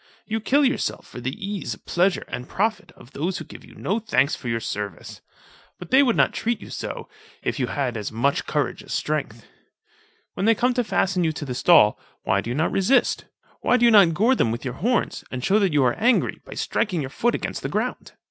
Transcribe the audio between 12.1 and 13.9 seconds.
why do you not resist? why do